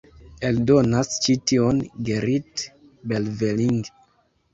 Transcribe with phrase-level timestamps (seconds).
[0.47, 2.63] Eldonas ĉi tion Gerrit
[3.13, 3.83] Berveling.